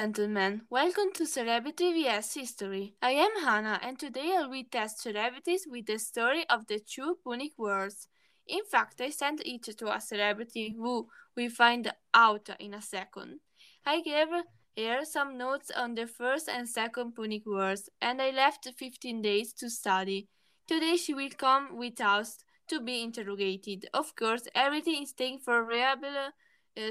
[0.00, 2.94] Gentlemen, welcome to Celebrity vs History.
[3.02, 7.54] I am Hannah and today I'll retest celebrities with the story of the two Punic
[7.58, 8.06] Wars.
[8.46, 13.40] In fact, I sent each to a celebrity who we find out in a second.
[13.84, 18.68] I gave her some notes on the first and second Punic Wars and I left
[18.78, 20.28] 15 days to study.
[20.68, 22.38] Today she will come with us
[22.68, 23.88] to be interrogated.
[23.92, 26.30] Of course, everything is taken for reliable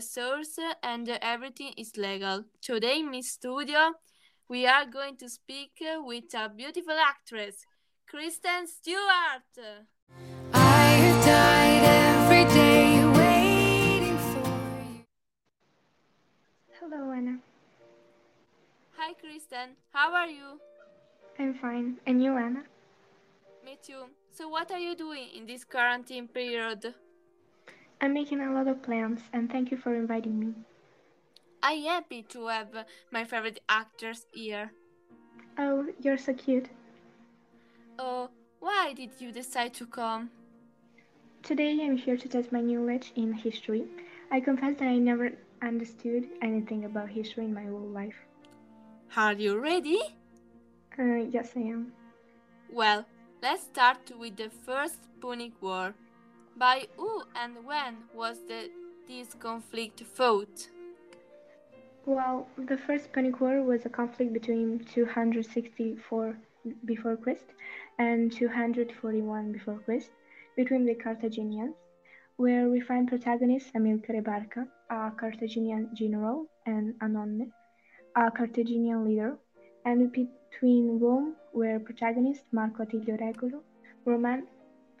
[0.00, 2.44] source and everything is legal.
[2.60, 3.92] Today in my studio,
[4.48, 7.64] we are going to speak with a beautiful actress,
[8.08, 9.54] Kristen Stewart.
[10.52, 10.88] I
[11.24, 14.48] died every day waiting for
[14.92, 15.04] you.
[16.80, 17.38] Hello, Anna.
[18.96, 19.76] Hi, Kristen.
[19.92, 20.60] How are you?
[21.38, 21.98] I'm fine.
[22.06, 22.62] And you, Anna?
[23.64, 24.04] Me too.
[24.32, 26.94] So, what are you doing in this quarantine period?
[28.00, 30.54] I'm making a lot of plans, and thank you for inviting me.
[31.62, 32.68] I'm happy to have
[33.10, 34.70] my favorite actors here.
[35.58, 36.68] Oh, you're so cute.
[37.98, 38.28] Oh,
[38.60, 40.30] why did you decide to come?
[41.42, 43.84] Today I'm here to test my knowledge in history.
[44.30, 48.16] I confess that I never understood anything about history in my whole life.
[49.16, 50.00] Are you ready?
[50.98, 51.92] Uh, yes, I am.
[52.70, 53.06] Well,
[53.42, 55.94] let's start with the First Punic War.
[56.58, 58.70] By who and when was the,
[59.06, 60.70] this conflict fought?
[62.06, 66.38] Well, the First Punic War was a conflict between 264
[66.86, 67.44] before Christ
[67.98, 70.08] and 241 before Christ
[70.56, 71.74] between the Carthaginians,
[72.36, 77.50] where we find protagonist Amilcare Barca, a Carthaginian general, and Annone,
[78.16, 79.36] a Carthaginian leader,
[79.84, 83.60] and between Rome, where protagonist Marco Attilio Regulo,
[84.06, 84.46] Roman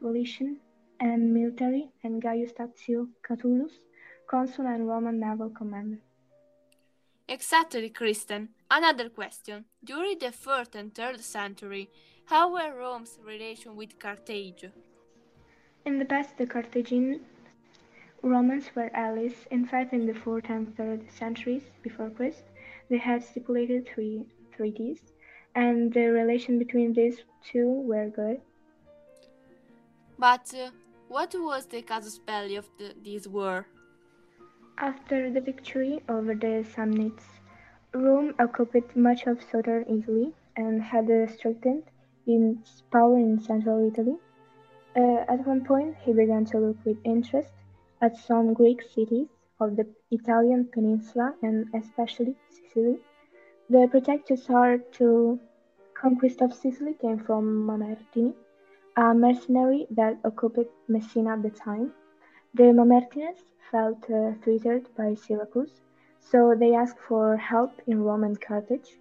[0.00, 0.58] politician
[1.00, 3.72] and military, and Gaius Statius Catulus,
[4.28, 5.98] consul and Roman naval commander.
[7.28, 8.50] Exactly, Kristen.
[8.70, 9.64] Another question.
[9.82, 11.90] During the 4th and 3rd century,
[12.26, 14.66] how were Rome's relations with Carthage?
[15.86, 17.20] In the past, the Carthaginian
[18.22, 19.34] Romans were allies.
[19.50, 22.44] In fact, in the 4th and 3rd centuries before Christ,
[22.88, 24.24] they had stipulated three
[24.56, 25.00] treaties,
[25.54, 28.40] and the relation between these two were good.
[30.18, 30.70] But uh,
[31.08, 33.66] what was the casus belli of the, this war?
[34.78, 37.24] After the victory over the Samnites,
[37.94, 41.84] Rome occupied much of southern Italy and had strengthened
[42.26, 44.16] its power in central Italy.
[44.96, 47.52] Uh, at one point, he began to look with interest
[48.00, 49.28] at some Greek cities
[49.60, 52.98] of the Italian peninsula and especially Sicily.
[53.70, 55.38] The protected start to
[55.94, 58.34] conquest of Sicily came from Mamertini,
[58.96, 61.92] a mercenary that occupied Messina at the time.
[62.54, 65.80] The Mamertines felt uh, threatened by Syracuse,
[66.20, 68.98] so they asked for help in Rome and Carthage.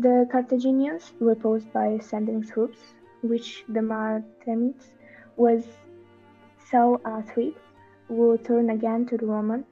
[0.00, 2.78] The Carthaginians reposed by sending troops,
[3.22, 4.90] which the Mamertines
[5.36, 5.64] was
[6.68, 7.54] saw a threat,
[8.08, 9.64] who turned again to the Roman,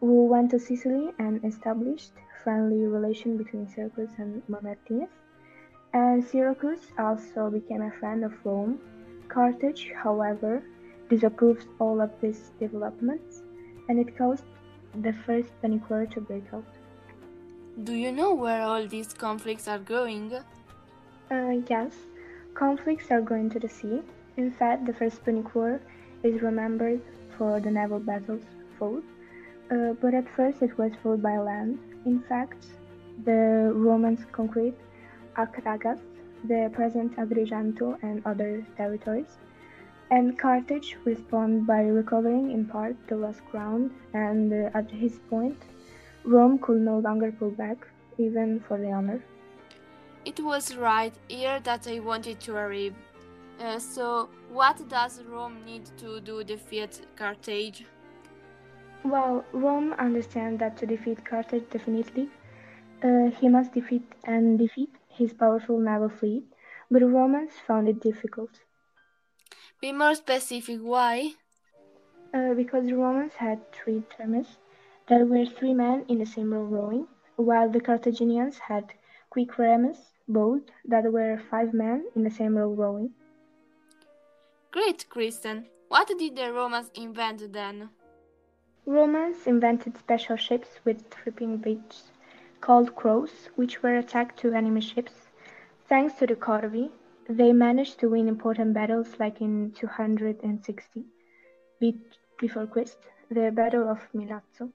[0.00, 5.08] who went to Sicily and established friendly relation between Syracuse and Mamertines.
[5.92, 8.80] And Syracuse also became a friend of Rome
[9.34, 10.62] Carthage, however,
[11.10, 13.42] disapproved all of these developments,
[13.88, 14.44] and it caused
[15.02, 16.64] the First Punic War to break out.
[17.82, 20.32] Do you know where all these conflicts are going?
[21.32, 21.92] Uh, yes,
[22.54, 24.02] conflicts are going to the sea.
[24.36, 25.80] In fact, the First Punic War
[26.22, 27.02] is remembered
[27.36, 28.44] for the naval battles
[28.78, 29.02] fought,
[29.72, 31.80] uh, but at first it was fought by land.
[32.06, 32.66] In fact,
[33.24, 34.74] the Romans conquered
[35.36, 35.98] Acragas,
[36.44, 39.38] the present Agrigento and other territories,
[40.10, 45.56] and Carthage responded by recovering in part the lost ground, and uh, at his point,
[46.24, 47.86] Rome could no longer pull back,
[48.18, 49.22] even for the honor.
[50.24, 52.94] It was right here that I wanted to arrive.
[53.60, 57.84] Uh, so, what does Rome need to do to defeat Carthage?
[59.04, 62.30] Well, Rome understands that to defeat Carthage definitely,
[63.02, 66.44] uh, he must defeat and defeat his powerful naval fleet,
[66.90, 68.50] but the Romans found it difficult.
[69.80, 71.34] Be more specific, why?
[72.32, 74.58] Uh, because the Romans had three termes,
[75.08, 77.06] there were three men in the same row rowing,
[77.36, 78.92] while the Carthaginians had
[79.30, 83.10] quinqueremes, boats that were five men in the same row rowing.
[84.70, 85.66] Great, Kristen.
[85.88, 87.90] What did the Romans invent then?
[88.86, 92.10] Romans invented special ships with tripping beaks
[92.64, 95.12] called crows, which were attacked to enemy ships.
[95.86, 96.90] Thanks to the corvi,
[97.28, 101.04] they managed to win important battles like in 260
[102.40, 102.96] before Christ,
[103.30, 104.72] the Battle of Milazzo.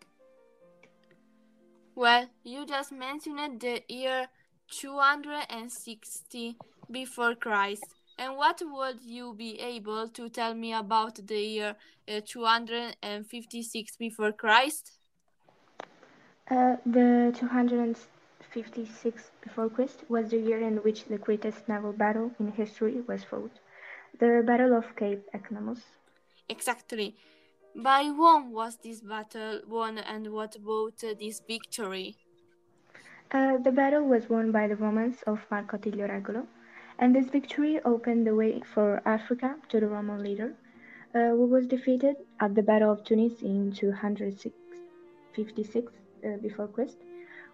[1.96, 4.28] Well, you just mentioned the year
[4.70, 6.58] 260
[6.92, 7.96] before Christ.
[8.20, 11.76] And what would you be able to tell me about the year
[12.08, 14.99] uh, 256 before Christ?
[16.50, 22.52] Uh, the 256 before Christ was the year in which the greatest naval battle in
[22.52, 23.52] history was fought,
[24.20, 25.84] the Battle of Cape Ecnomus.
[26.50, 27.16] Exactly.
[27.76, 32.16] By whom was this battle won and what brought this victory?
[33.32, 36.48] Uh, the battle was won by the Romans of Marco Attilio Regulo,
[36.98, 40.56] and this victory opened the way for Africa to the Roman leader,
[41.14, 45.92] uh, who was defeated at the Battle of Tunis in 256
[46.26, 46.98] uh, before Christ,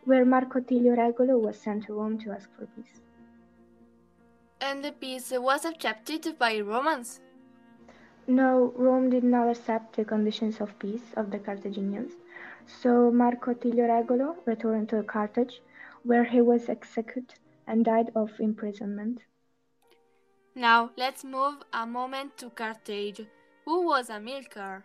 [0.04, 3.02] where Marco Attilio Regulo was sent to Rome to ask for peace.
[4.62, 7.20] And the peace was accepted by Romans?
[8.28, 12.14] No, Rome did not accept the conditions of peace of the Carthaginians,
[12.66, 15.62] so Marco Attilio Regulo returned to Carthage,
[16.04, 17.34] where he was executed
[17.68, 19.22] and died of imprisonment.
[20.56, 23.22] Now let's move a moment to Carthage.
[23.66, 24.84] Who was Amilcar?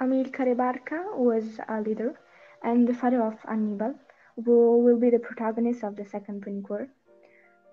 [0.00, 2.18] Amilcare Barca was a leader
[2.62, 3.94] and the father of Hannibal,
[4.36, 6.88] who will be the protagonist of the Second Punic War.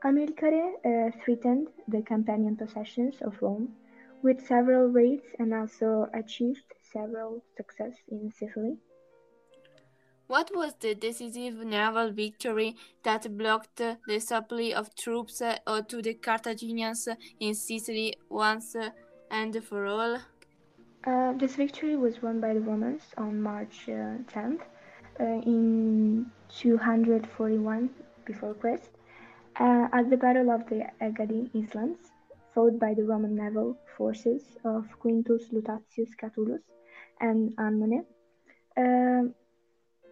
[0.03, 3.73] Amilcare uh, threatened the Campanian possessions of Rome
[4.21, 6.63] with several raids and also achieved
[6.93, 8.77] several success in Sicily.
[10.27, 16.15] What was the decisive naval victory that blocked the supply of troops uh, to the
[16.15, 17.07] Carthaginians
[17.39, 18.75] in Sicily once
[19.31, 20.17] and for all?
[21.05, 24.63] Uh, this victory was won by the Romans on March uh, 10th
[25.19, 27.89] uh, in 241
[28.25, 28.89] before Christ
[29.59, 32.11] uh, at the Battle of the Egadi Islands
[32.53, 36.61] fought by the Roman naval forces of Quintus Lutatius Catulus
[37.19, 38.05] and Annone.
[38.75, 39.29] Uh,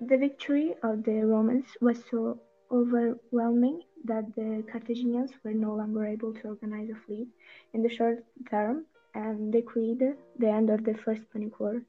[0.01, 2.39] the victory of the Romans was so
[2.71, 7.27] overwhelming that the Carthaginians were no longer able to organize a fleet
[7.73, 10.03] in the short term and decreed
[10.39, 11.81] the end of the First Punic War.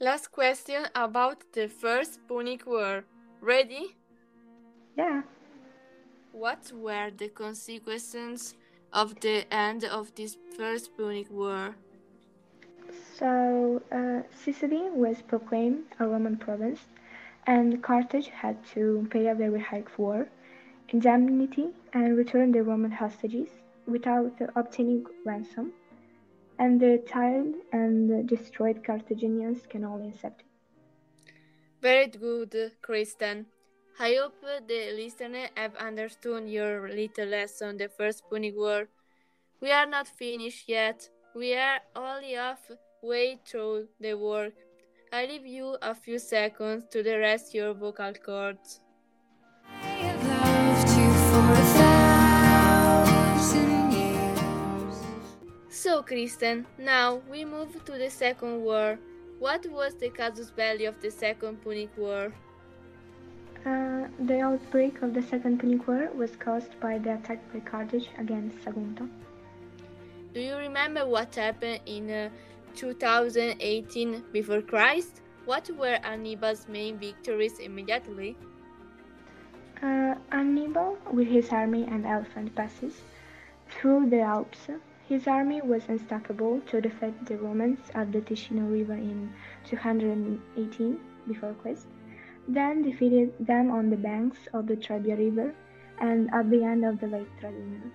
[0.00, 3.04] Last question about the First Punic War.
[3.40, 3.94] Ready?
[4.98, 5.22] Yeah.
[6.32, 8.56] What were the consequences
[8.92, 11.76] of the end of this First Punic War?
[13.16, 16.80] So, uh, Sicily was proclaimed a Roman province,
[17.46, 20.26] and Carthage had to pay a very high war,
[20.88, 23.48] indemnity, and return the Roman hostages
[23.86, 25.72] without obtaining ransom,
[26.58, 30.46] and the tired and destroyed Carthaginians can only accept it.
[31.80, 33.46] Very good, Kristen.
[33.98, 38.88] I hope the listeners have understood your little lesson, the First Punic War.
[39.60, 41.08] We are not finished yet.
[41.34, 44.54] We are only halfway through the work.
[45.12, 48.80] I leave you a few seconds to rest your vocal cords.
[55.84, 58.98] So, Kristen, now we move to the Second War.
[59.38, 62.32] What was the casus belli of the Second Punic War?
[63.66, 68.08] Uh, the outbreak of the Second Punic War was caused by the attack by Carthage
[68.16, 69.06] against Sagunta.
[70.32, 72.30] Do you remember what happened in uh,
[72.76, 75.20] 2018 before Christ?
[75.44, 78.38] What were Hannibal's main victories immediately?
[79.82, 82.94] Uh, Hannibal, with his army and elephant passes
[83.68, 84.70] through the Alps,
[85.08, 89.32] his army was unstoppable to defeat the Romans at the Ticino River in
[89.66, 91.86] 218 before Christ,
[92.48, 95.54] then defeated them on the banks of the Trebia River
[96.00, 97.90] and at the end of the Lake Trasimeno.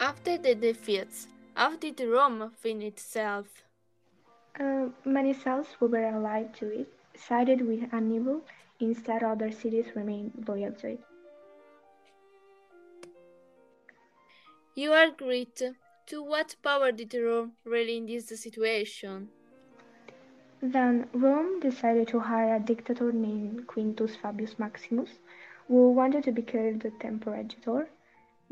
[0.00, 3.64] After the defeats, how did Rome find itself?
[4.58, 8.42] Uh, many cells who were allied to it sided with Hannibal,
[8.80, 11.00] instead other cities remained loyal to it.
[14.78, 15.60] You are great.
[16.06, 19.28] To what power did Rome really in this situation?
[20.62, 25.10] Then Rome decided to hire a dictator named Quintus Fabius Maximus,
[25.66, 27.88] who wanted to be called the Temporagitor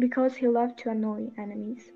[0.00, 1.92] because he loved to annoy enemies.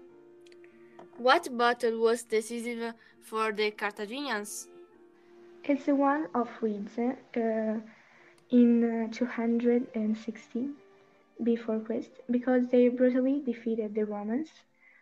[1.18, 4.68] What battle was decisive for the Carthaginians?
[5.64, 7.80] It's the one of Rhodes uh,
[8.50, 10.76] in uh, 216
[11.42, 14.48] before Christ because they brutally defeated the Romans.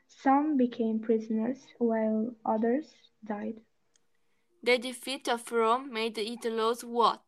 [0.06, 2.86] Some became prisoners while others
[3.24, 3.60] died.
[4.62, 7.22] The defeat of Rome made it lose what?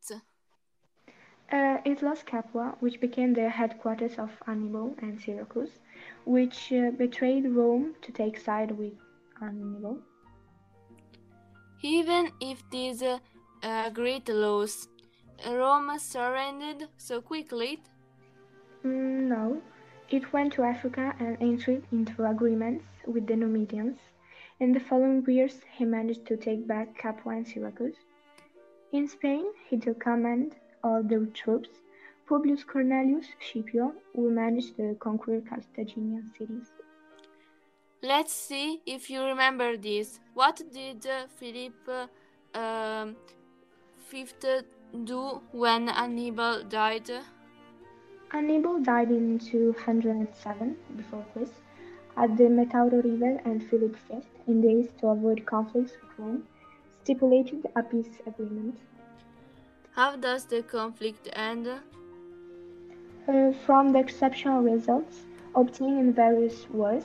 [1.52, 5.70] Uh, it lost Capua, which became the headquarters of Hannibal and Syracuse,
[6.24, 8.92] which uh, betrayed Rome to take side with
[9.40, 9.98] Hannibal.
[11.82, 14.88] Even if this uh, great loss,
[15.48, 17.80] Rome surrendered so quickly?
[18.84, 19.62] Mm, no,
[20.08, 23.98] it went to Africa and entered into agreements with the Numidians.
[24.58, 27.96] In the following years, he managed to take back Capua and Syracuse.
[28.92, 31.68] In Spain, he took command of the troops.
[32.28, 36.72] Publius Cornelius Scipio will manage to conquer Carthaginian cities.
[38.02, 40.20] Let's see if you remember this.
[40.34, 41.06] What did
[41.38, 41.88] Philip
[42.54, 43.06] uh,
[44.10, 44.26] V
[45.04, 47.10] do when Hannibal died?
[48.30, 51.52] Hannibal died in 207 before Christ
[52.16, 56.46] at the Metauro River and Philip V, in days to avoid conflicts with Rome,
[57.02, 58.78] stipulated a peace agreement.
[59.96, 61.68] How does the conflict end?
[63.26, 65.22] Uh, from the exceptional results
[65.56, 67.04] obtained in various wars,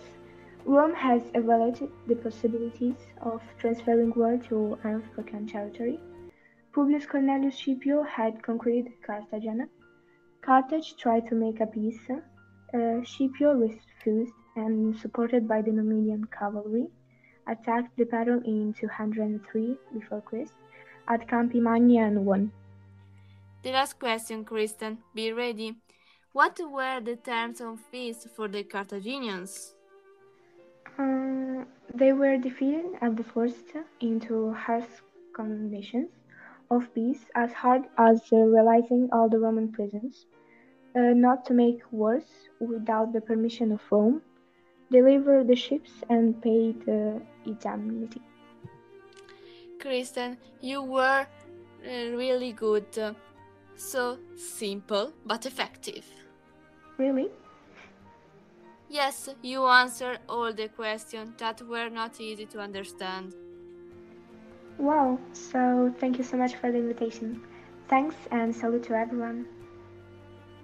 [0.63, 5.99] Rome has evaluated the possibilities of transferring war to African territory.
[6.71, 9.67] Publius Cornelius Scipio had conquered Carthagena.
[10.45, 12.07] Carthage tried to make a peace.
[12.09, 16.87] Uh, Scipio refused and, supported by the Numidian cavalry,
[17.47, 20.53] attacked the battle in 203 before Christ
[21.07, 22.51] at Campi Magni and won.
[23.63, 24.99] The last question, Kristen.
[25.15, 25.77] Be ready.
[26.33, 29.73] What were the terms of peace for the Carthaginians?
[30.99, 34.85] Uh, they were defeated and forced into harsh
[35.33, 36.09] conditions
[36.69, 40.25] of peace, as hard as uh, realizing all the Roman prisons,
[40.95, 42.23] uh, not to make wars
[42.59, 44.21] without the permission of Rome,
[44.91, 48.21] deliver the ships, and pay the indemnity.
[49.79, 51.27] Kristen, you were
[51.85, 52.85] uh, really good.
[53.77, 56.05] So simple but effective.
[56.97, 57.29] Really?
[58.87, 63.33] Yes, you answered all the questions that were not easy to understand.
[64.77, 67.41] Wow, so thank you so much for the invitation.
[67.89, 69.45] Thanks and salute to everyone.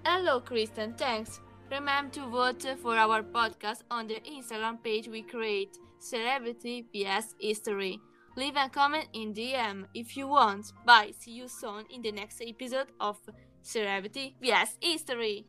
[0.03, 1.39] Hello, Kristen, thanks.
[1.70, 8.00] Remember to vote for our podcast on the Instagram page we create, Celebrity vs History.
[8.36, 10.74] Leave a comment in DM if you want.
[10.86, 13.17] Bye, see you soon in the next episode of
[13.62, 15.46] Celebrity vs History.